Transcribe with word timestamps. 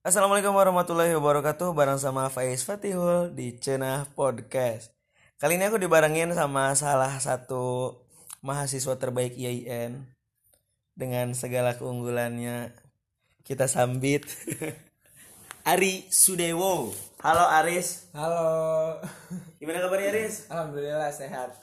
Assalamualaikum 0.00 0.56
warahmatullahi 0.56 1.12
wabarakatuh 1.12 1.76
Bareng 1.76 2.00
sama 2.00 2.32
Faiz 2.32 2.64
Fatihul 2.64 3.36
di 3.36 3.52
Cenah 3.52 4.08
Podcast 4.16 4.96
Kali 5.36 5.60
ini 5.60 5.68
aku 5.68 5.76
dibarengin 5.76 6.32
sama 6.32 6.72
salah 6.72 7.20
satu 7.20 8.00
mahasiswa 8.40 8.96
terbaik 8.96 9.36
IAIN 9.36 10.08
Dengan 10.96 11.36
segala 11.36 11.76
keunggulannya 11.76 12.72
Kita 13.44 13.68
sambit 13.68 14.24
Ari 15.68 16.08
Sudewo 16.08 16.96
Halo 17.20 17.44
Aris 17.60 18.08
Halo. 18.16 19.04
Gimana 19.60 19.84
kabarnya 19.84 20.16
Aris? 20.16 20.48
Alhamdulillah 20.48 21.12
sehat. 21.12 21.60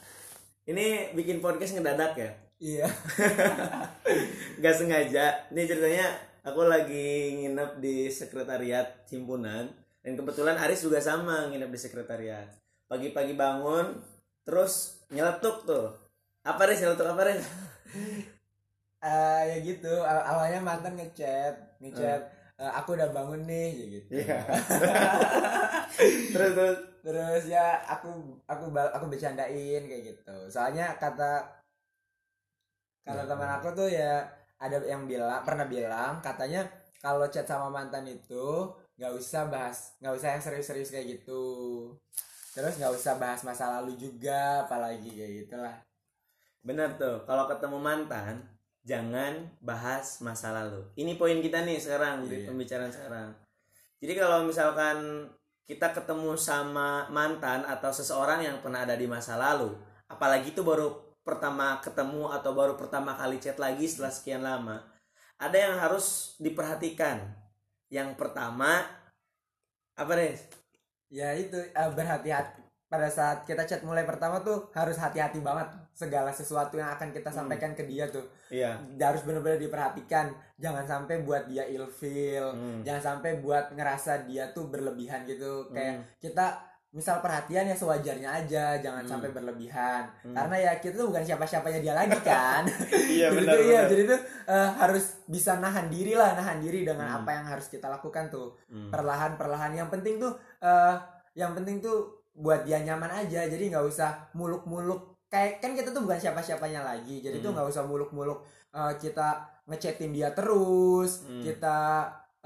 Ini 0.70 1.18
bikin 1.18 1.42
podcast 1.42 1.74
ngedadak 1.74 2.14
ya? 2.14 2.32
Iya. 2.62 2.86
Gak 4.62 4.78
sengaja 4.78 5.50
Ini 5.50 5.62
ceritanya 5.66 6.37
aku 6.48 6.62
lagi 6.64 7.36
nginep 7.36 7.84
di 7.84 8.08
sekretariat 8.08 9.04
himpunan 9.12 9.68
Dan 10.00 10.16
kebetulan 10.16 10.56
Aris 10.56 10.88
juga 10.88 11.04
sama 11.04 11.52
nginep 11.52 11.68
di 11.68 11.80
sekretariat 11.80 12.48
Pagi-pagi 12.88 13.36
bangun 13.36 14.00
Terus 14.48 15.04
nyeletuk 15.12 15.68
tuh 15.68 15.92
Apa 16.48 16.64
Aris 16.64 16.80
nyeletuk 16.80 17.08
apa 17.08 17.22
Aris? 17.28 17.44
Eh 18.98 19.42
ya 19.54 19.58
gitu. 19.62 19.94
Aw- 20.02 20.26
awalnya 20.26 20.58
mantan 20.58 20.98
ngechat, 20.98 21.54
ngechat. 21.78 22.22
"Eh, 22.58 22.72
aku 22.74 22.98
udah 22.98 23.14
bangun 23.14 23.46
nih 23.46 23.70
ya 23.78 23.86
gitu. 23.94 24.10
Iya 24.26 24.40
Terus 26.34 26.52
terus 26.58 26.78
Terus 27.06 27.44
ya 27.48 27.78
aku 27.88 28.10
aku 28.50 28.74
aku 28.74 29.06
bercandain 29.08 29.82
kayak 29.86 30.04
gitu. 30.04 30.36
Soalnya 30.50 30.98
kata 30.98 31.46
kata 33.06 33.22
Ya. 33.24 33.30
teman 33.30 33.50
aku 33.62 33.70
tuh 33.72 33.88
ya 33.88 34.28
ada 34.58 34.82
yang 34.86 35.06
bilang 35.06 35.46
pernah 35.46 35.66
bilang 35.70 36.22
katanya 36.22 36.66
kalau 36.98 37.30
chat 37.30 37.46
sama 37.46 37.70
mantan 37.70 38.06
itu 38.10 38.66
nggak 38.98 39.14
usah 39.14 39.46
bahas 39.54 39.94
nggak 40.02 40.14
usah 40.18 40.30
yang 40.34 40.42
serius-serius 40.42 40.90
kayak 40.90 41.08
gitu. 41.22 41.44
Terus 42.58 42.82
nggak 42.82 42.90
usah 42.90 43.22
bahas 43.22 43.46
masa 43.46 43.70
lalu 43.78 43.94
juga 43.94 44.66
apalagi 44.66 45.14
kayak 45.14 45.34
gitulah. 45.46 45.78
Bener 46.68 47.00
tuh 47.00 47.24
Kalau 47.24 47.48
ketemu 47.48 47.80
mantan 47.80 48.44
Jangan 48.84 49.40
bahas 49.64 50.20
masa 50.20 50.52
lalu 50.52 50.84
Ini 51.00 51.16
poin 51.16 51.40
kita 51.40 51.64
nih 51.64 51.80
sekarang 51.80 52.28
Di 52.28 52.44
Iya. 52.44 52.52
pembicaraan 52.52 52.92
sekarang 52.92 53.30
Jadi 54.04 54.14
kalau 54.20 54.44
misalkan 54.44 55.32
Kita 55.64 55.96
ketemu 55.96 56.36
sama 56.36 57.08
mantan 57.08 57.64
Atau 57.64 57.96
seseorang 57.96 58.44
yang 58.44 58.60
pernah 58.60 58.84
ada 58.84 59.00
di 59.00 59.08
masa 59.08 59.40
lalu 59.40 59.80
Apalagi 60.12 60.52
itu 60.52 60.60
baru 60.60 61.07
pertama 61.28 61.84
ketemu 61.84 62.32
Atau 62.32 62.56
baru 62.56 62.80
pertama 62.80 63.12
kali 63.14 63.38
chat 63.38 63.60
lagi 63.60 63.84
Setelah 63.84 64.14
sekian 64.16 64.42
lama 64.42 64.80
Ada 65.36 65.58
yang 65.68 65.76
harus 65.76 66.40
diperhatikan 66.40 67.20
Yang 67.92 68.16
pertama 68.16 68.88
Apa 69.94 70.16
deh? 70.16 70.32
ya 71.08 71.32
itu 71.32 71.56
eh, 71.56 71.92
berhati-hati 71.96 72.68
pada 72.88 73.12
saat 73.12 73.44
kita 73.44 73.68
chat 73.68 73.84
mulai 73.84 74.08
pertama 74.08 74.40
tuh 74.40 74.72
harus 74.72 74.96
hati-hati 74.96 75.44
banget 75.44 75.68
segala 75.92 76.32
sesuatu 76.32 76.76
yang 76.76 76.88
akan 76.96 77.12
kita 77.12 77.28
Hmm. 77.28 77.38
sampaikan 77.44 77.76
ke 77.76 77.84
dia 77.84 78.08
tuh 78.08 78.24
Iya 78.48 78.80
harus 79.00 79.28
benar-benar 79.28 79.60
diperhatikan 79.60 80.32
jangan 80.56 80.88
sampai 80.88 81.20
buat 81.20 81.48
dia 81.48 81.68
ilfeel 81.68 82.48
Hmm. 82.52 82.80
jangan 82.84 83.20
sampai 83.20 83.40
buat 83.40 83.76
ngerasa 83.76 84.24
dia 84.24 84.52
tuh 84.52 84.68
berlebihan 84.68 85.24
gitu 85.24 85.68
kayak 85.72 86.00
Hmm. 86.00 86.04
kita 86.20 86.46
misal 86.98 87.22
perhatian 87.22 87.64
ya 87.64 87.74
sewajarnya 87.74 88.26
aja 88.36 88.64
jangan 88.76 89.06
Hmm. 89.06 89.12
sampai 89.12 89.30
berlebihan 89.30 90.02
Hmm. 90.20 90.34
karena 90.34 90.56
ya 90.58 90.72
kita 90.76 90.98
tuh 90.98 91.08
bukan 91.08 91.22
siapa-siapanya 91.22 91.78
dia 91.78 91.94
lagi 91.94 92.18
kan 92.20 92.66
Iya 93.14 93.30
jadi 93.30 93.38
benar 93.38 93.54
tuh, 93.54 93.64
iya 93.64 93.82
jadi 93.86 94.02
tuh 94.08 94.20
eh, 94.48 94.70
harus 94.76 95.06
bisa 95.26 95.52
nahan 95.56 95.88
diri 95.88 96.12
lah 96.12 96.34
nahan 96.34 96.58
diri 96.58 96.82
dengan 96.82 97.06
Hmm. 97.06 97.18
apa 97.20 97.30
yang 97.32 97.46
harus 97.48 97.70
kita 97.70 97.86
lakukan 97.88 98.28
tuh 98.28 98.58
Hmm. 98.66 98.90
perlahan 98.90 99.38
perlahan 99.38 99.72
yang 99.72 99.88
penting 99.88 100.18
tuh 100.18 100.34
eh 100.60 100.96
yang 101.34 101.54
penting 101.54 101.78
tuh 101.78 101.98
buat 102.34 102.66
dia 102.66 102.82
nyaman 102.82 103.14
aja 103.16 103.46
jadi 103.46 103.64
nggak 103.68 103.86
usah 103.86 104.34
muluk-muluk 104.34 105.22
kayak 105.28 105.60
kan 105.60 105.74
kita 105.74 105.90
tuh 105.90 106.02
bukan 106.02 106.18
siapa-siapanya 106.18 106.82
lagi 106.82 107.20
jadi 107.20 107.38
tuh 107.38 107.54
Hmm. 107.54 107.62
nggak 107.62 107.70
usah 107.70 107.84
muluk-muluk 107.84 108.42
eh, 108.70 108.94
kita 108.98 109.28
ngechatin 109.66 110.12
dia 110.12 110.32
terus 110.32 111.22
Hmm. 111.24 111.42
kita 111.42 111.78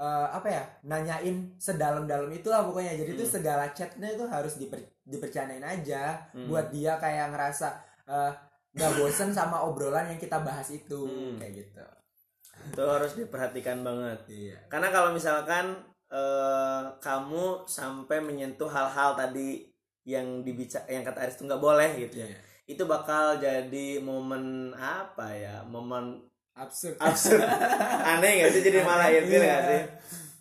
eh, 0.02 0.26
apa 0.28 0.48
ya 0.50 0.62
nanyain 0.82 1.54
sedalam-dalam 1.56 2.26
itulah 2.28 2.66
pokoknya 2.66 2.98
jadi 2.98 3.14
tuh 3.14 3.22
Hmm. 3.22 3.36
segala 3.38 3.64
chatnya 3.70 4.08
itu 4.10 4.24
harus 4.26 4.58
diper, 4.58 4.82
dipercandain 5.04 5.62
aja 5.62 6.18
Hmm. 6.34 6.50
buat 6.50 6.68
dia 6.68 6.98
kayak 6.98 7.30
ngerasa 7.30 7.68
eh, 8.04 8.32
nggak 8.74 8.92
bosen 8.98 9.30
sama 9.30 9.62
obrolan 9.62 10.10
yang 10.10 10.18
kita 10.18 10.42
bahas 10.42 10.66
itu 10.68 11.06
Hmm. 11.06 11.38
kayak 11.38 11.54
gitu 11.62 11.84
Itu 12.62 12.82
harus 12.84 13.14
diperhatikan 13.14 13.80
banget 13.80 14.20
iya 14.28 14.58
Karena 14.66 14.90
kalau 14.90 15.14
misalkan 15.14 15.78
eh, 16.10 16.82
kamu 16.98 17.64
sampai 17.64 18.20
menyentuh 18.20 18.68
hal-hal 18.68 19.14
tadi 19.14 19.64
yang 20.04 20.42
dibicara 20.42 20.84
yang 20.86 21.00
kata 21.00 21.24
Aris 21.24 21.38
itu 21.38 21.46
nggak 21.46 21.62
boleh 21.62 21.90
gitu 21.96 22.20
ya, 22.20 22.28
Iya. 22.28 22.38
itu 22.66 22.82
bakal 22.84 23.38
jadi 23.38 23.96
momen 23.98 24.74
apa 24.74 25.30
ya, 25.32 25.62
momen 25.64 26.20
absurd 26.52 26.96
absurd, 27.00 27.40
aneh 28.12 28.30
nggak 28.42 28.50
sih 28.52 28.62
jadi 28.62 28.84
malah 28.84 29.08
ilfil 29.08 29.40
nggak 29.40 29.60
iya. 29.62 29.70
sih? 29.70 29.82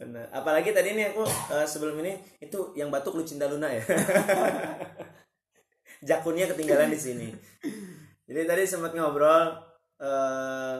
Bener. 0.01 0.25
Apalagi 0.33 0.73
tadi 0.73 0.97
ini 0.97 1.13
aku 1.13 1.23
eh, 1.27 1.67
sebelum 1.69 2.01
ini 2.01 2.17
itu 2.41 2.73
yang 2.73 2.89
batuk 2.89 3.13
Lucinta 3.13 3.45
Luna 3.45 3.69
ya. 3.69 3.85
Jakunnya 6.09 6.49
ketinggalan 6.49 6.89
di 6.89 6.97
sini. 6.97 7.29
Jadi 8.25 8.41
tadi 8.49 8.63
sempat 8.65 8.97
ngobrol 8.97 9.55
eh 10.01 10.77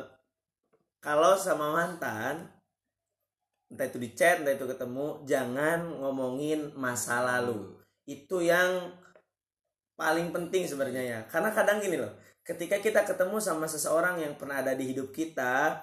kalau 1.02 1.34
sama 1.38 1.74
mantan 1.74 2.50
entah 3.72 3.88
itu 3.88 3.98
di 3.98 4.12
chat, 4.12 4.44
entah 4.44 4.53
itu 4.53 4.68
ketemu, 4.68 5.24
jangan 5.24 5.80
ngomongin 6.03 6.75
masa 6.75 7.24
lalu. 7.24 7.80
Itu 8.03 8.44
yang 8.44 8.92
paling 9.96 10.36
penting 10.36 10.68
sebenarnya 10.68 11.02
ya. 11.02 11.19
Karena 11.31 11.50
kadang 11.56 11.80
gini 11.80 11.96
loh, 11.96 12.12
ketika 12.41 12.78
kita 12.81 13.02
ketemu 13.06 13.38
sama 13.38 13.66
seseorang 13.69 14.22
yang 14.22 14.34
pernah 14.35 14.62
ada 14.62 14.74
di 14.74 14.91
hidup 14.94 15.13
kita, 15.13 15.81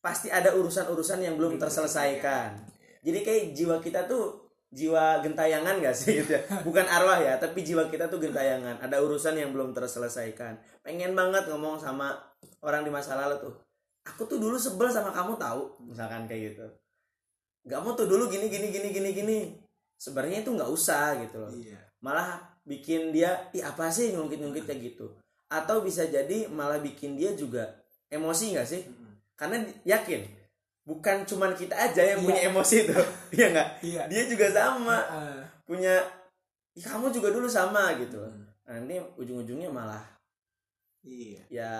pasti 0.00 0.32
ada 0.32 0.56
urusan-urusan 0.56 1.20
yang 1.20 1.36
belum 1.36 1.60
terselesaikan. 1.60 2.56
Jadi 3.00 3.18
kayak 3.24 3.44
jiwa 3.56 3.76
kita 3.80 4.04
tuh 4.08 4.52
jiwa 4.70 5.18
gentayangan 5.24 5.82
gak 5.82 5.96
sih 5.96 6.22
gitu 6.24 6.36
ya? 6.36 6.42
Bukan 6.66 6.86
arwah 6.86 7.20
ya, 7.20 7.36
tapi 7.36 7.64
jiwa 7.64 7.88
kita 7.88 8.08
tuh 8.08 8.20
gentayangan. 8.20 8.80
Ada 8.80 9.00
urusan 9.00 9.36
yang 9.36 9.52
belum 9.52 9.76
terselesaikan. 9.76 10.60
Pengen 10.84 11.12
banget 11.12 11.48
ngomong 11.48 11.80
sama 11.80 12.16
orang 12.64 12.84
di 12.84 12.90
masa 12.92 13.16
lalu 13.16 13.50
tuh. 13.50 13.54
Aku 14.08 14.24
tuh 14.24 14.40
dulu 14.40 14.56
sebel 14.56 14.88
sama 14.88 15.12
kamu 15.12 15.36
tahu, 15.36 15.84
misalkan 15.84 16.24
kayak 16.24 16.56
gitu. 16.56 16.66
Kamu 17.68 17.92
tuh 17.92 18.08
dulu 18.08 18.32
gini 18.32 18.48
gini 18.48 18.72
gini 18.72 18.88
gini 18.88 19.10
gini. 19.12 19.38
Sebenarnya 20.00 20.40
itu 20.40 20.56
nggak 20.56 20.70
usah 20.72 21.20
gitu 21.20 21.36
loh 21.44 21.52
iya 21.52 21.90
malah 22.00 22.40
bikin 22.64 23.12
dia 23.12 23.48
ih 23.52 23.60
apa 23.60 23.92
sih 23.92 24.12
ngungkit-ngungkit 24.16 24.64
kayak 24.64 24.80
gitu 24.92 25.12
atau 25.50 25.82
bisa 25.82 26.06
jadi 26.06 26.46
malah 26.46 26.78
bikin 26.78 27.18
dia 27.18 27.34
juga 27.34 27.66
emosi 28.06 28.54
nggak 28.54 28.68
sih? 28.68 28.82
Karena 29.34 29.58
di- 29.60 29.74
yakin 29.84 30.22
bukan 30.80 31.22
cuman 31.22 31.52
kita 31.52 31.76
aja 31.76 32.02
yang 32.02 32.22
Iya. 32.22 32.26
punya 32.26 32.42
emosi 32.46 32.76
tuh 32.86 33.04
iya 33.36 33.46
nggak? 33.50 33.68
Iya. 33.82 34.02
Dia 34.06 34.22
juga 34.26 34.46
sama. 34.48 34.96
Heeh. 34.96 35.40
punya 35.66 35.94
"Ih, 36.72 36.82
kamu 36.82 37.10
juga 37.10 37.30
dulu 37.30 37.46
sama 37.46 37.94
gitu. 37.98 38.18
Hmm. 38.18 38.46
nanti 38.62 38.94
ujung-ujungnya 39.18 39.66
malah 39.66 40.02
iya. 41.02 41.42
ya 41.50 41.70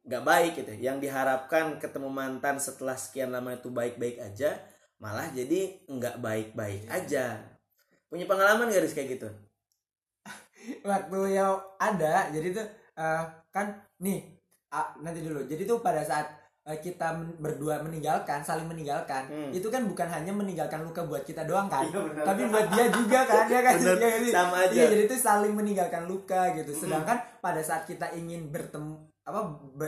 nggak 0.00 0.24
baik 0.24 0.52
gitu. 0.56 0.72
Yang 0.74 1.04
diharapkan 1.04 1.76
ketemu 1.76 2.08
mantan 2.08 2.56
setelah 2.56 2.96
sekian 2.96 3.28
lama 3.28 3.52
itu 3.52 3.68
baik-baik 3.68 4.16
aja 4.16 4.56
malah 4.96 5.28
jadi 5.30 5.80
nggak 5.84 6.20
baik-baik 6.20 6.84
Iya. 6.84 6.92
aja. 6.96 7.24
Punya 8.08 8.24
pengalaman 8.24 8.68
gak 8.68 8.82
Riz, 8.82 8.92
kayak 8.92 9.16
gitu? 9.16 9.28
Waktu 10.84 11.18
yang 11.32 11.56
ada 11.76 12.28
jadi 12.28 12.48
tuh 12.52 12.66
eh, 13.00 13.22
kan 13.48 13.66
nih 13.98 14.20
ah, 14.68 14.92
nanti 14.98 15.20
dulu 15.20 15.40
jadi 15.42 15.64
tuh 15.64 15.80
pada 15.80 16.02
saat 16.02 16.28
eh, 16.62 16.78
kita 16.78 17.16
men- 17.16 17.34
berdua 17.36 17.80
meninggalkan 17.80 18.40
saling 18.40 18.64
meninggalkan 18.64 19.24
Hmm. 19.26 19.50
itu 19.50 19.66
kan 19.66 19.82
bukan 19.82 20.06
hanya 20.06 20.30
meninggalkan 20.30 20.80
luka 20.80 21.02
buat 21.02 21.24
kita 21.24 21.42
doang 21.42 21.66
kan 21.66 21.82
Iya, 21.82 21.96
benar. 21.98 22.24
tapi 22.26 22.42
buat 22.46 22.66
dia 22.68 22.86
juga 22.90 23.20
kan 23.24 23.44
ya 23.46 23.60
kan 23.60 23.74
Benar, 23.80 23.88
Iya 23.90 23.96
nggak 23.98 24.20
sih? 24.20 24.30
sama 24.30 24.56
aja. 24.60 24.72
Iya, 24.74 24.84
jadi 24.86 25.02
itu 25.06 25.16
saling 25.18 25.54
meninggalkan 25.54 26.04
luka 26.04 26.52
gitu 26.54 26.70
Hmm. 26.70 26.80
sedangkan 26.80 27.18
pada 27.40 27.60
saat 27.60 27.82
kita 27.84 28.12
ingin 28.12 28.48
bertemu 28.48 28.94
apa 29.22 29.40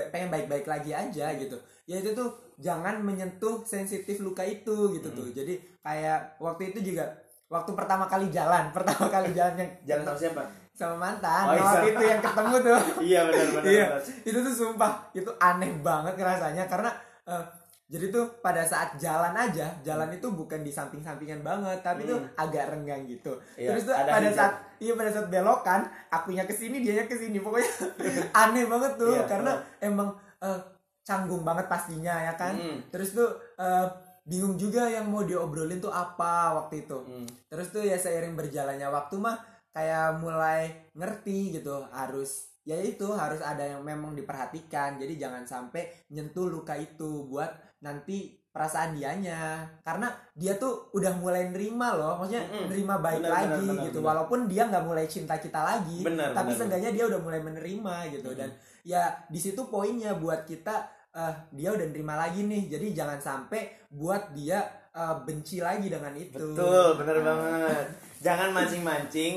pengen 0.09 0.29
baik-baik 0.29 0.65
lagi 0.65 0.93
aja 0.93 1.27
gitu 1.35 1.57
ya 1.83 1.99
itu 1.99 2.11
tuh 2.13 2.31
jangan 2.57 3.01
menyentuh 3.01 3.65
sensitif 3.65 4.19
luka 4.19 4.41
itu 4.41 4.93
gitu 4.93 5.09
Hmm. 5.09 5.19
tuh 5.19 5.29
jadi 5.31 5.55
kayak 5.81 6.19
waktu 6.39 6.71
itu 6.71 6.81
juga 6.87 7.05
waktu 7.47 7.71
pertama 7.73 8.07
kali 8.07 8.31
jalan 8.31 8.71
pertama 8.77 9.07
kali 9.07 9.33
jalan 9.33 9.55
yang 9.57 9.71
jangan 9.85 10.05
sama 10.07 10.19
siapa 10.19 10.43
sama 10.73 10.97
mantan. 10.99 11.45
Oh, 11.45 11.53
iya. 11.53 11.63
waktu 11.63 11.89
itu 11.91 12.05
yang 12.07 12.21
ketemu 12.21 12.55
tuh. 12.59 12.81
Iya 13.05 13.21
benar 13.25 13.47
benar 13.53 13.65
iya. 13.67 13.87
itu 14.23 14.39
tuh 14.41 14.55
sumpah 14.55 14.93
itu 15.13 15.31
aneh 15.39 15.73
banget 15.79 16.15
rasanya 16.17 16.65
karena 16.65 16.91
eh, 17.25 17.45
jadi 17.87 18.09
tuh 18.09 18.25
pada 18.41 18.65
saat 18.65 18.97
jalan 18.97 19.37
aja 19.37 19.69
jalan 19.83 20.09
itu 20.11 20.25
bukan 20.27 20.61
di 20.61 20.73
samping-sampingan 20.73 21.41
banget 21.41 21.79
tapi 21.81 22.03
tuh 22.03 22.17
Hmm. 22.17 22.41
agak 22.41 22.73
renggang 22.73 23.05
gitu. 23.05 23.37
Iya, 23.55 23.69
terus 23.69 23.85
tuh 23.85 23.93
ada 23.93 24.11
pada 24.11 24.27
hijau. 24.27 24.39
saat 24.39 24.53
iya 24.79 24.93
pada 24.93 25.11
saat 25.11 25.29
belokan 25.29 25.81
akunya 26.09 26.45
ke 26.45 26.53
sini 26.53 26.81
dianya 26.81 27.05
ke 27.05 27.13
sini 27.13 27.37
pokoknya 27.37 27.69
aneh 28.43 28.65
banget 28.65 28.93
tuh. 28.97 29.13
Iya, 29.13 29.29
karena 29.29 29.53
emang 29.79 30.09
eh, 30.41 30.61
canggung 31.03 31.43
banget 31.43 31.69
pastinya 31.69 32.17
ya 32.23 32.33
kan? 32.33 32.57
Hmm. 32.57 32.81
terus 32.89 33.13
tuh 33.13 33.29
eh, 33.57 33.87
bingung 34.23 34.55
juga 34.55 34.87
yang 34.87 35.05
mau 35.05 35.21
diobrolin 35.21 35.77
tuh 35.77 35.93
apa 35.93 36.57
waktu 36.57 36.87
itu. 36.87 36.97
Hmm. 36.97 37.29
terus 37.47 37.69
tuh 37.69 37.83
ya 37.83 37.95
seiring 37.95 38.33
berjalannya 38.33 38.89
waktu 38.89 39.21
mah 39.21 39.37
kayak 39.73 40.21
mulai 40.21 40.93
ngerti 40.93 41.59
gitu 41.59 41.85
harus 41.91 42.53
ya 42.63 42.79
itu 42.79 43.09
harus 43.11 43.43
ada 43.43 43.65
yang 43.67 43.83
memang 43.83 44.15
diperhatikan 44.15 45.01
jadi 45.01 45.27
jangan 45.27 45.43
sampai 45.43 46.07
nyentuh 46.15 46.47
luka 46.47 46.79
itu 46.79 47.27
buat 47.27 47.51
nanti 47.83 48.39
perasaan 48.53 48.95
dianya 48.95 49.65
karena 49.83 50.13
dia 50.37 50.55
tuh 50.61 50.93
udah 50.93 51.17
mulai 51.19 51.49
nerima 51.51 51.97
loh 51.97 52.21
maksudnya 52.21 52.45
Mm-mm. 52.47 52.69
nerima 52.69 53.01
baik 53.01 53.25
Benar, 53.25 53.33
lagi 53.33 53.49
benar, 53.65 53.75
benar, 53.75 53.85
gitu 53.89 53.99
benar. 53.99 54.09
walaupun 54.13 54.41
dia 54.47 54.63
nggak 54.69 54.85
mulai 54.85 55.07
cinta 55.09 55.35
kita 55.41 55.61
lagi 55.65 56.05
Benar, 56.05 56.37
tapi 56.37 56.51
seenggaknya 56.53 56.91
dia 56.93 57.05
udah 57.09 57.21
mulai 57.25 57.41
menerima 57.41 57.95
gitu 58.13 58.29
Mm-mm. 58.31 58.41
dan 58.45 58.51
ya 58.85 59.03
di 59.27 59.41
situ 59.41 59.67
poinnya 59.67 60.15
buat 60.21 60.45
kita 60.45 60.75
eh, 61.17 61.35
dia 61.57 61.73
udah 61.73 61.87
nerima 61.91 62.15
lagi 62.15 62.45
nih 62.45 62.69
jadi 62.71 62.87
jangan 62.93 63.19
sampai 63.19 63.89
buat 63.89 64.37
dia 64.37 64.63
eh, 64.93 65.17
benci 65.25 65.59
lagi 65.59 65.89
dengan 65.89 66.13
itu 66.15 66.53
Betul, 66.55 67.01
bener 67.01 67.17
Nah, 67.19 67.27
banget. 67.27 67.87
Jangan 68.23 68.55
mancing-mancing. 68.55 69.35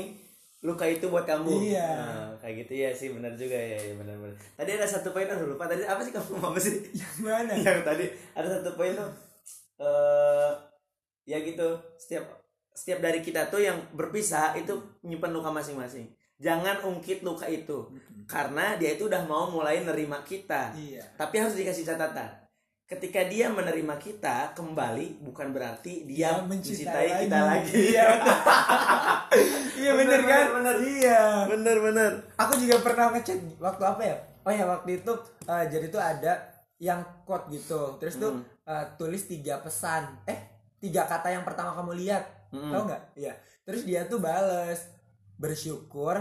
Luka 0.64 0.88
itu 0.88 1.06
buat 1.12 1.28
kamu. 1.28 1.52
Iya. 1.68 1.90
Nah, 1.92 2.32
kayak 2.40 2.64
gitu 2.64 2.72
ya 2.80 2.90
sih, 2.94 3.12
bener 3.12 3.32
juga 3.36 3.54
ya, 3.54 3.76
ya 3.76 3.92
bener 3.92 4.16
bener. 4.16 4.36
Tadi 4.56 4.70
ada 4.72 4.86
satu 4.88 5.12
poin 5.12 5.28
aku 5.28 5.52
lupa 5.52 5.68
tadi 5.68 5.84
apa 5.84 6.00
sih 6.00 6.12
kamu 6.14 6.40
mau 6.40 6.48
apa 6.54 6.60
sih? 6.62 6.80
gimana 6.96 7.52
Yang 7.66 7.80
tadi 7.84 8.04
ada 8.32 8.48
satu 8.48 8.70
poin 8.74 8.96
tuh 8.96 9.10
eh 9.76 10.52
ya 11.26 11.38
gitu, 11.44 11.68
setiap 12.00 12.24
setiap 12.72 13.04
dari 13.04 13.20
kita 13.20 13.48
tuh 13.52 13.60
yang 13.60 13.76
berpisah 13.92 14.56
itu 14.56 14.72
menyimpan 15.04 15.32
luka 15.32 15.50
masing-masing. 15.52 16.08
Jangan 16.36 16.84
ungkit 16.84 17.24
luka 17.24 17.48
itu 17.48 17.88
karena 18.28 18.76
dia 18.76 18.92
itu 18.96 19.08
udah 19.08 19.24
mau 19.24 19.48
mulai 19.48 19.80
nerima 19.84 20.20
kita. 20.24 20.72
iya 20.76 21.04
Tapi 21.16 21.40
harus 21.40 21.56
dikasih 21.56 21.84
catatan. 21.88 22.45
Ketika 22.86 23.26
dia 23.26 23.50
menerima 23.50 23.98
kita 23.98 24.54
kembali 24.54 25.18
bukan 25.18 25.50
berarti 25.50 26.06
dia, 26.06 26.38
mencintai 26.38 26.46
mencintai 26.46 27.08
kita 27.26 27.38
lagi. 27.42 27.74
Iya, 27.90 28.04
betul. 28.14 28.38
iya 29.82 29.90
bener 29.92 30.20
kan 30.22 30.44
bener. 30.54 30.74
iya 30.80 31.20
bener 31.44 31.76
bener. 31.78 32.10
aku 32.34 32.52
juga 32.56 32.80
pernah 32.80 33.10
ngechat 33.10 33.38
waktu 33.58 33.82
apa 33.84 34.02
ya 34.02 34.16
oh 34.40 34.52
ya 34.52 34.64
waktu 34.64 35.02
itu 35.02 35.12
eh, 35.44 35.64
jadi 35.66 35.86
tuh 35.90 35.98
ada 36.00 36.32
yang 36.78 37.02
quote 37.26 37.50
gitu 37.50 37.98
terus 37.98 38.16
tuh 38.16 38.32
Hmm. 38.32 38.42
eh, 38.64 38.84
tulis 38.96 39.26
tiga 39.26 39.60
pesan 39.60 40.22
eh 40.24 40.38
tiga 40.78 41.04
kata 41.04 41.28
yang 41.28 41.42
pertama 41.42 41.74
kamu 41.74 41.92
lihat 41.96 42.22
Mm-mm. 42.50 42.70
tahu 42.70 42.82
nggak 42.86 43.02
iya 43.14 43.34
terus 43.62 43.82
dia 43.82 44.06
tuh 44.06 44.18
bales 44.18 44.86
bersyukur 45.36 46.16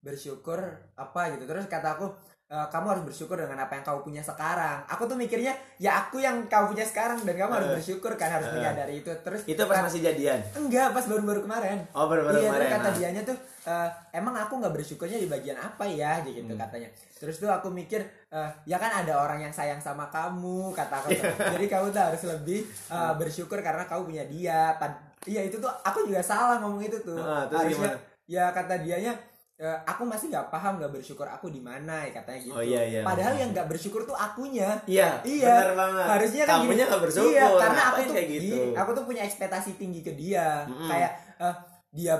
bersyukur 0.00 0.58
apa 0.94 1.34
gitu 1.34 1.44
terus 1.46 1.66
kata 1.66 1.96
aku 1.96 2.06
"Eh, 2.52 2.66
kamu 2.68 2.84
harus 2.86 3.04
bersyukur 3.06 3.32
dengan 3.34 3.56
apa 3.58 3.72
yang 3.72 3.80
kau 3.82 4.00
punya 4.00 4.20
sekarang 4.20 4.84
aku 4.84 5.02
tuh 5.04 5.16
mikirnya 5.16 5.50
ya 5.76 5.96
aku 5.98 6.20
yang 6.20 6.44
kau 6.46 6.68
punya 6.68 6.84
sekarang 6.84 7.16
dan 7.18 7.32
kamu 7.32 7.48
harus 7.50 7.68
Eh. 7.70 7.74
bersyukur 7.74 8.12
kan 8.14 8.28
harus 8.30 8.44
Eh. 8.44 8.54
menyadari 8.54 9.00
itu 9.00 9.08
terus 9.18 9.40
Itu 9.44 9.64
pas 9.64 9.80
masih 9.80 10.04
jadian. 10.04 10.36
enggak 10.54 10.92
pas 10.92 11.00
baru-baru 11.02 11.40
kemarin 11.40 11.80
Oh 11.90 12.04
baru-baru 12.04 12.36
iya, 12.36 12.46
kemarin. 12.46 12.60
terus 12.62 12.76
kata 12.76 12.86
ah. 12.86 12.94
dianya 12.94 13.22
tuh 13.24 13.36
eh, 13.64 13.88
emang 14.12 14.34
aku 14.36 14.52
nggak 14.58 14.74
bersyukurnya 14.74 15.16
di 15.16 15.26
bagian 15.26 15.56
apa 15.56 15.84
ya 15.86 16.20
gitu 16.20 16.44
Hmm. 16.44 16.60
katanya. 16.60 16.92
Terus 17.16 17.38
tuh 17.38 17.48
aku 17.48 17.72
mikir 17.72 18.04
eh, 18.28 18.50
ya 18.64 18.76
kan 18.76 18.92
ada 18.92 19.16
orang 19.16 19.40
yang 19.40 19.50
sayang 19.50 19.78
sama 19.78 20.06
kamu 20.08 20.70
kata 20.72 20.92
aku. 20.94 21.08
Iya. 21.10 21.32
Jadi 21.50 21.66
kamu 21.66 21.88
tuh 21.88 22.02
harus 22.04 22.22
lebih 22.28 22.60
eh, 22.68 23.12
bersyukur 23.16 23.58
karena 23.58 23.82
kamu 23.82 24.02
punya 24.06 24.24
dia. 24.26 24.76
Pad- 24.76 25.08
Iya 25.22 25.40
itu 25.40 25.56
tuh 25.56 25.70
aku 25.80 26.04
juga 26.04 26.18
salah 26.20 26.58
ngomong 26.58 26.82
itu 26.82 26.98
tuh. 27.00 27.14
Ah, 27.16 27.46
terus 27.46 27.72
Harusnya 27.72 27.94
gimana? 27.94 28.10
ya 28.26 28.44
kata 28.50 28.74
dianya 28.76 29.12
eh, 29.62 29.78
aku 29.86 30.02
masih 30.02 30.26
nggak 30.26 30.50
paham 30.50 30.82
nggak 30.82 30.90
bersyukur 30.90 31.22
aku 31.30 31.46
di 31.46 31.62
mana 31.62 32.02
ya 32.02 32.10
katanya 32.18 32.40
gitu. 32.42 32.54
Oh, 32.58 32.64
iya, 32.66 32.82
iya. 32.82 33.00
Padahal 33.06 33.38
yang 33.38 33.54
nggak 33.54 33.70
bersyukur 33.70 34.02
tuh 34.02 34.18
akunya. 34.18 34.82
Iya, 34.90 35.22
Iya, 35.22 35.78
banget. 35.78 36.06
harusnya 36.10 36.42
kan 36.50 36.66
Kamunya 36.66 36.82
gini. 36.82 36.90
nggak 36.90 37.02
bersyukur. 37.06 37.30
Iya, 37.30 37.46
karena 37.62 37.82
aku 37.86 37.98
tuh 38.02 38.14
kayak 38.18 38.28
gitu. 38.34 38.56
aku 38.74 38.90
tuh 38.90 39.04
punya 39.06 39.22
ekspektasi 39.22 39.70
tinggi 39.78 40.00
ke 40.02 40.12
dia. 40.18 40.66
Mm-mm. 40.66 40.90
Kayak 40.90 41.10
eh, 41.38 41.54
dia 41.94 42.14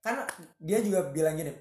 kan 0.00 0.24
dia 0.56 0.78
juga 0.80 1.04
bilang 1.12 1.36
gini, 1.36 1.52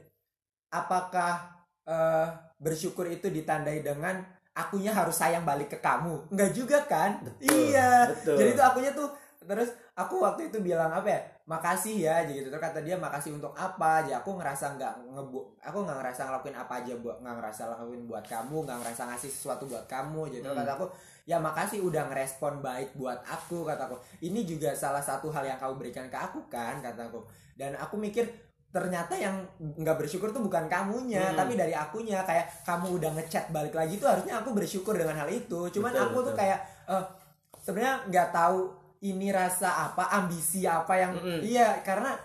apakah 0.71 1.59
eh, 1.83 2.27
bersyukur 2.57 3.11
itu 3.11 3.27
ditandai 3.27 3.83
dengan 3.83 4.23
akunya 4.57 4.89
harus 4.95 5.13
sayang 5.13 5.43
balik 5.43 5.75
ke 5.75 5.79
kamu? 5.83 6.31
Enggak 6.33 6.51
juga 6.55 6.77
kan? 6.87 7.21
Betul, 7.21 7.51
iya. 7.75 8.09
betul. 8.15 8.37
Jadi 8.39 8.49
tuh 8.55 8.65
akunya 8.65 8.91
tuh 8.95 9.07
terus 9.45 9.69
aku 9.93 10.23
waktu 10.23 10.49
itu 10.49 10.57
bilang 10.63 10.89
apa 10.89 11.07
ya? 11.07 11.21
Makasih 11.47 11.95
ya 12.09 12.15
gitu. 12.25 12.49
Terus 12.49 12.59
kata 12.59 12.81
dia 12.81 12.97
makasih 12.97 13.37
untuk 13.37 13.53
apa? 13.53 14.01
aja 14.03 14.19
aku 14.19 14.35
ngerasa 14.35 14.75
nggak 14.75 14.93
ngebu 15.13 15.39
aku 15.63 15.77
nggak 15.85 15.97
ngerasa 16.01 16.21
ngelakuin 16.27 16.57
apa 16.57 16.73
aja 16.81 16.93
buat 16.99 17.17
nggak 17.21 17.35
ngerasa 17.37 17.61
ngelakuin 17.71 18.03
buat 18.09 18.25
kamu, 18.25 18.57
nggak 18.65 18.77
ngerasa 18.83 19.01
ngasih 19.13 19.31
sesuatu 19.31 19.63
buat 19.69 19.85
kamu 19.85 20.21
gitu. 20.33 20.47
Hmm. 20.49 20.57
Kata 20.57 20.71
aku 20.75 20.85
ya 21.27 21.37
makasih 21.43 21.83
udah 21.83 22.07
ngerespon 22.07 22.63
baik 22.63 22.95
buat 22.95 23.19
aku 23.27 23.67
kataku 23.67 23.99
ini 24.23 24.47
juga 24.47 24.71
salah 24.71 25.03
satu 25.03 25.27
hal 25.27 25.43
yang 25.43 25.59
kau 25.59 25.75
berikan 25.75 26.07
ke 26.07 26.15
aku 26.15 26.39
kan 26.47 26.79
kataku 26.79 27.19
dan 27.59 27.75
aku 27.75 27.99
mikir 27.99 28.23
ternyata 28.71 29.11
yang 29.11 29.43
nggak 29.59 29.99
bersyukur 29.99 30.31
tuh 30.31 30.39
bukan 30.39 30.71
kamunya 30.71 31.35
Hmm. 31.35 31.35
tapi 31.35 31.59
dari 31.59 31.75
akunya 31.75 32.23
kayak 32.23 32.47
kamu 32.63 32.95
udah 32.95 33.11
ngechat 33.19 33.51
balik 33.51 33.75
lagi 33.75 33.99
tuh 33.99 34.07
harusnya 34.07 34.39
aku 34.39 34.55
bersyukur 34.55 34.95
dengan 34.95 35.19
hal 35.19 35.27
itu 35.27 35.67
cuman 35.67 35.91
Betul, 35.91 36.03
aku 36.07 36.17
tuh 36.19 36.23
betul. 36.31 36.39
kayak 36.39 36.59
eh, 36.87 37.03
sebenarnya 37.59 37.95
nggak 38.07 38.27
tahu 38.31 38.59
ini 38.99 39.29
rasa 39.29 39.69
apa 39.87 40.09
ambisi 40.13 40.63
apa 40.63 40.93
yang 40.93 41.13
Mm-mm. 41.13 41.39
iya 41.41 41.81
karena 41.81 42.17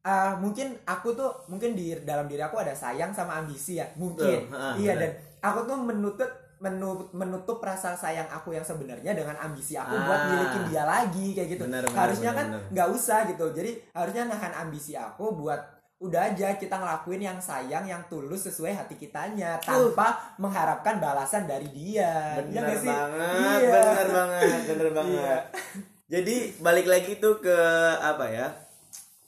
eh, 0.00 0.32
mungkin 0.36 0.74
aku 0.82 1.12
tuh 1.12 1.30
mungkin 1.46 1.72
di 1.72 1.94
dalam 2.02 2.26
diri 2.26 2.40
aku 2.40 2.58
ada 2.58 2.72
sayang 2.72 3.10
sama 3.10 3.36
ambisi 3.36 3.76
ya 3.76 3.86
mungkin 3.94 4.48
ha, 4.48 4.74
iya 4.74 4.94
dan 4.94 5.10
aku 5.38 5.62
tuh 5.64 5.78
menutup 5.78 6.30
menutup, 6.58 7.14
menutup 7.14 7.58
rasa 7.62 7.94
sayang 7.94 8.26
aku 8.26 8.50
yang 8.50 8.66
sebenarnya 8.66 9.14
dengan 9.14 9.38
ambisi 9.38 9.78
aku 9.78 9.94
buat 9.94 10.18
Ah. 10.18 10.26
milikin 10.26 10.62
dia 10.66 10.82
lagi 10.82 11.30
kayak 11.30 11.48
gitu 11.54 11.62
Benar, 11.64 11.86
benar, 11.86 11.98
harusnya 12.00 12.30
benar, 12.34 12.38
kan 12.58 12.74
nggak 12.74 12.88
usah 12.90 13.18
gitu 13.26 13.44
jadi 13.52 13.70
harusnya 13.92 14.26
nahan 14.26 14.52
ambisi 14.58 14.92
aku 14.92 15.38
buat 15.38 15.60
udah 15.98 16.30
aja 16.30 16.54
kita 16.54 16.74
ngelakuin 16.74 17.18
yang 17.20 17.38
sayang 17.38 17.82
yang 17.82 18.02
tulus 18.06 18.46
sesuai 18.46 18.70
hati 18.70 18.94
kitanya 18.94 19.58
tanpa 19.58 20.34
mengharapkan 20.34 20.98
balasan 20.98 21.42
dari 21.44 21.66
dia 21.70 22.38
Ya 22.44 22.62
Bener 22.62 22.74
sih? 22.76 22.86
banget, 22.86 23.58
Iya. 23.60 23.70
bener 23.72 24.08
banget, 24.08 24.58
bener 24.66 24.88
banget. 24.94 25.42
Jadi 26.08 26.56
balik 26.64 26.88
lagi 26.88 27.20
tuh 27.20 27.36
ke 27.38 27.56
apa 28.00 28.32
ya? 28.32 28.48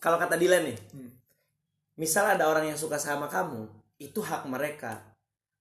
Kalau 0.01 0.17
kata 0.17 0.41
Dilan 0.41 0.65
nih, 0.65 0.79
Hmm. 0.97 1.13
misal 2.01 2.25
ada 2.25 2.49
orang 2.49 2.73
yang 2.73 2.79
suka 2.81 2.97
sama 2.97 3.29
kamu, 3.29 3.69
itu 4.01 4.25
hak 4.25 4.49
mereka. 4.49 4.97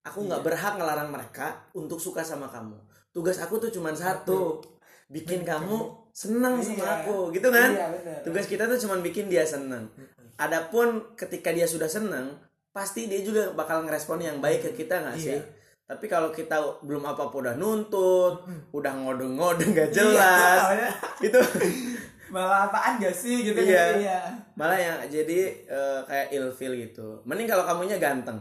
Aku 0.07 0.24
nggak 0.24 0.39
Iya. 0.39 0.48
berhak 0.48 0.74
ngelarang 0.80 1.12
mereka 1.12 1.60
untuk 1.75 2.00
suka 2.00 2.24
sama 2.24 2.48
kamu. 2.48 2.80
Tugas 3.12 3.36
aku 3.44 3.60
tuh 3.60 3.68
cuma 3.68 3.92
satu, 3.92 4.63
bikin 5.12 5.44
kamu 5.44 5.92
seneng 6.16 6.63
sama 6.63 6.80
Iya. 6.80 6.95
aku, 7.04 7.36
gitu 7.36 7.51
kan? 7.51 7.68
Iya, 7.75 7.88
bener. 7.92 8.19
Tugas 8.24 8.48
kita 8.48 8.63
tuh 8.71 8.80
cuma 8.80 8.95
bikin 9.04 9.28
dia 9.28 9.44
seneng. 9.44 9.92
Adapun 10.40 11.04
ketika 11.19 11.52
dia 11.52 11.68
sudah 11.68 11.92
seneng, 11.92 12.31
pasti 12.71 13.11
dia 13.11 13.19
juga 13.19 13.52
bakal 13.52 13.83
ngerespon 13.83 14.23
yang 14.23 14.40
baik 14.40 14.71
ke 14.71 14.88
kita 14.88 15.04
nggak 15.04 15.19
sih? 15.19 15.35
Iya. 15.35 15.44
Tapi 15.90 16.06
kalau 16.06 16.30
kita 16.30 16.54
belum 16.86 17.02
apa-apa 17.02 17.34
udah 17.34 17.56
nuntut, 17.58 18.46
udah 18.69 18.94
ngodeng-ngodeng 18.94 19.74
gak 19.74 19.90
Iya, 19.90 19.98
jelas, 19.98 20.58
soalnya 20.62 20.90
itu 21.18 21.40
malah 22.34 22.69
apaan 22.69 23.02
gak 23.02 23.10
sih 23.10 23.42
gitu 23.42 23.58
Iya. 23.58 23.74
kan? 23.74 23.94
iya. 23.98 24.19
malah 24.54 24.78
yang 24.78 25.02
jadi 25.10 25.50
eh, 25.66 26.00
kayak 26.06 26.30
ilfil 26.30 26.78
gitu. 26.78 27.18
Mending 27.26 27.50
kalau 27.50 27.66
kamunya 27.66 27.98
ganteng 27.98 28.38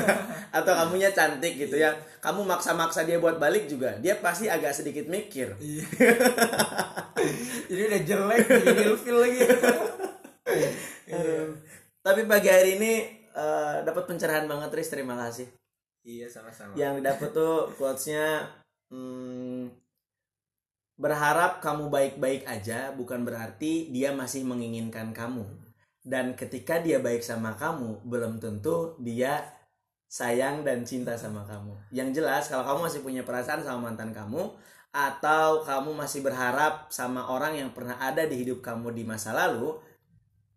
atau 0.56 0.72
kamunya 0.72 1.12
cantik 1.12 1.60
gitu 1.60 1.76
ya, 1.76 1.92
kamu 2.24 2.48
maksa-maksa 2.48 3.04
dia 3.04 3.20
buat 3.20 3.36
balik 3.36 3.68
juga, 3.68 4.00
dia 4.00 4.16
pasti 4.16 4.48
agak 4.48 4.72
sedikit 4.72 5.04
mikir. 5.04 5.52
Iya. 5.60 5.84
Jadi 7.68 7.82
udah 7.82 8.00
jelek 8.02 8.40
jadi 8.46 8.82
ilfil 8.86 9.16
lagi. 9.18 9.40
Iya. 10.46 11.44
Tapi 12.00 12.20
pagi 12.24 12.48
hari 12.48 12.80
ini 12.80 12.92
eh, 13.34 13.76
dapat 13.84 14.08
pencerahan 14.08 14.46
banget 14.46 14.70
Riz, 14.72 14.88
terima 14.88 15.12
kasih. 15.18 15.44
Iya 16.06 16.30
sama-sama. 16.30 16.78
yang 16.78 17.02
dapet 17.02 17.34
tuh 17.34 17.66
quotesnya 17.74 18.46
hmm, 18.94 19.74
berharap 20.94 21.58
kamu 21.58 21.90
baik-baik 21.90 22.46
aja 22.46 22.94
bukan 22.94 23.26
berarti 23.26 23.90
dia 23.90 24.14
masih 24.14 24.46
menginginkan 24.46 25.10
kamu 25.10 25.42
dan 26.06 26.38
ketika 26.38 26.78
dia 26.78 27.02
baik 27.02 27.26
sama 27.26 27.58
kamu 27.58 28.06
belum 28.06 28.38
tentu 28.38 28.94
dia 29.02 29.50
sayang 30.06 30.62
dan 30.62 30.86
cinta 30.86 31.18
sama 31.18 31.42
kamu 31.42 31.74
yang 31.90 32.14
jelas 32.14 32.46
kalau 32.46 32.62
kamu 32.62 32.86
masih 32.86 33.00
punya 33.02 33.22
perasaan 33.26 33.66
sama 33.66 33.90
mantan 33.90 34.14
kamu 34.14 34.54
atau 34.94 35.66
kamu 35.66 35.90
masih 35.90 36.22
berharap 36.22 36.86
sama 36.88 37.26
orang 37.34 37.58
yang 37.58 37.74
pernah 37.74 37.98
ada 37.98 38.22
di 38.30 38.46
hidup 38.46 38.62
kamu 38.62 38.94
di 38.94 39.02
masa 39.02 39.34
lalu 39.34 39.74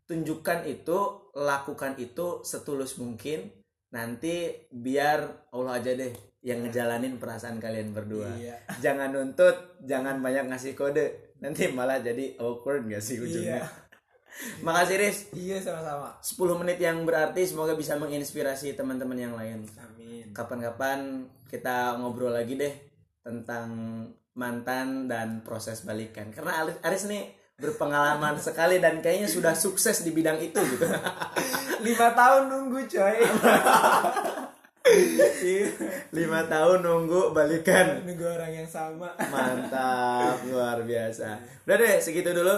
tunjukkan 0.06 0.70
itu 0.70 1.26
lakukan 1.34 1.98
itu 1.98 2.46
setulus 2.46 3.02
mungkin 3.02 3.59
nanti 3.90 4.54
biar 4.70 5.50
Allah 5.50 5.82
aja 5.82 5.92
deh 5.94 6.14
yang 6.40 6.64
ngejalanin 6.64 7.18
perasaan 7.18 7.58
kalian 7.58 7.92
berdua 7.92 8.30
Iya. 8.34 8.56
jangan 8.86 9.12
nuntut 9.12 9.82
jangan 9.84 10.22
banyak 10.22 10.48
ngasih 10.48 10.74
kode 10.74 11.36
nanti 11.40 11.68
malah 11.70 12.00
jadi 12.00 12.38
awkward 12.38 12.86
gak 12.86 13.02
sih 13.02 13.18
ujungnya 13.18 13.60
Iya. 13.60 13.68
makasih 14.66 14.98
Riz 15.02 15.18
Iya 15.34 15.58
sama-sama. 15.60 16.16
10 16.22 16.62
menit 16.62 16.78
yang 16.80 17.04
berarti 17.04 17.44
semoga 17.44 17.74
bisa 17.74 17.98
menginspirasi 17.98 18.78
teman-teman 18.78 19.18
yang 19.18 19.34
lain 19.34 19.66
Amin. 19.76 20.30
kapan-kapan 20.32 21.26
kita 21.50 21.98
ngobrol 21.98 22.32
lagi 22.32 22.56
deh 22.56 22.72
tentang 23.20 23.68
mantan 24.32 25.10
dan 25.10 25.42
proses 25.44 25.84
balikan 25.84 26.30
karena 26.32 26.64
Aris, 26.64 26.78
Aris 26.80 27.04
nih 27.10 27.24
berpengalaman 27.60 28.40
sekali 28.40 28.80
dan 28.80 29.04
kayaknya 29.04 29.28
sudah 29.28 29.54
sukses 29.54 30.02
di 30.02 30.16
bidang 30.16 30.40
itu 30.40 30.58
gitu. 30.58 30.88
Lima 31.86 32.16
tahun 32.16 32.48
nunggu 32.48 32.80
coy. 32.88 33.20
Lima 36.18 36.48
tahun 36.48 36.80
nunggu 36.82 37.36
balikan. 37.36 38.08
Nunggu 38.08 38.26
orang 38.26 38.64
yang 38.64 38.70
sama. 38.72 39.12
Mantap 39.28 40.40
luar 40.48 40.80
biasa. 40.88 41.44
Udah 41.68 41.76
deh 41.76 42.00
segitu 42.00 42.32
dulu. 42.32 42.56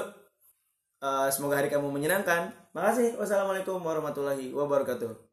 Eh, 1.02 1.28
semoga 1.34 1.58
hari 1.58 1.74
kamu 1.74 1.90
menyenangkan. 1.90 2.54
Makasih. 2.78 3.18
Wassalamualaikum 3.18 3.82
warahmatullahi 3.82 4.54
wabarakatuh 4.54 5.31